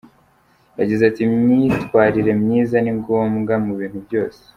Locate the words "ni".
2.81-2.91